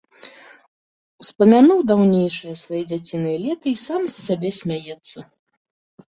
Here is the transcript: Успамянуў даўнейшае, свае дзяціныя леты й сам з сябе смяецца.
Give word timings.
Успамянуў 1.23 1.79
даўнейшае, 1.89 2.55
свае 2.63 2.81
дзяціныя 2.93 3.37
леты 3.45 3.67
й 3.75 3.83
сам 3.85 4.01
з 4.09 4.19
сябе 4.27 4.49
смяецца. 4.63 5.17